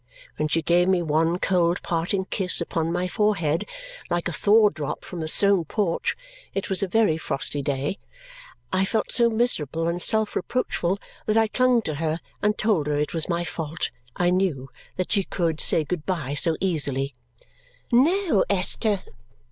When 0.37 0.47
she 0.47 0.63
gave 0.63 0.87
me 0.87 1.03
one 1.03 1.37
cold 1.37 1.83
parting 1.83 2.25
kiss 2.25 2.59
upon 2.59 2.91
my 2.91 3.07
forehead, 3.07 3.67
like 4.09 4.27
a 4.27 4.31
thaw 4.33 4.69
drop 4.69 5.05
from 5.05 5.19
the 5.19 5.27
stone 5.27 5.63
porch 5.65 6.15
it 6.55 6.71
was 6.71 6.81
a 6.81 6.87
very 6.87 7.17
frosty 7.17 7.61
day 7.61 7.99
I 8.73 8.83
felt 8.83 9.11
so 9.11 9.29
miserable 9.29 9.87
and 9.87 10.01
self 10.01 10.35
reproachful 10.35 10.97
that 11.27 11.37
I 11.37 11.47
clung 11.47 11.83
to 11.83 11.93
her 12.01 12.19
and 12.41 12.57
told 12.57 12.87
her 12.87 12.97
it 12.97 13.13
was 13.13 13.29
my 13.29 13.43
fault, 13.43 13.91
I 14.15 14.31
knew, 14.31 14.71
that 14.95 15.11
she 15.11 15.23
could 15.23 15.61
say 15.61 15.83
good 15.83 16.07
bye 16.07 16.33
so 16.33 16.57
easily! 16.59 17.13
"No, 17.91 18.43
Esther!" 18.49 19.03